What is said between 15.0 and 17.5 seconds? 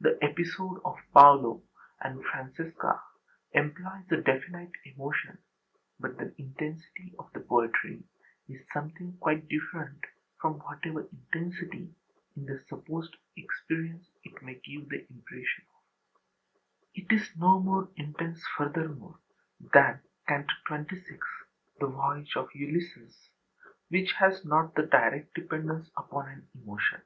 impression of. It is